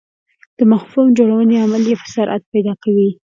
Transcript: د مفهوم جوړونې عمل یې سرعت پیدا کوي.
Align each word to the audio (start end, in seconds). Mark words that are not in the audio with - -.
د 0.57 0.59
مفهوم 0.71 1.07
جوړونې 1.17 1.55
عمل 1.65 1.83
یې 1.91 1.95
سرعت 2.13 2.43
پیدا 2.53 2.73
کوي. 2.83 3.09